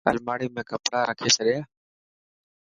الماڙي 0.09 0.47
۾ 0.57 0.61
ڪپڙا 0.69 0.99
رکي 1.09 1.29
ڇڏيا. 1.35 1.59